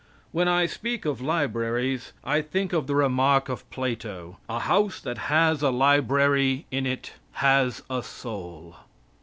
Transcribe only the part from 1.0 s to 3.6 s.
of libraries I think of the remark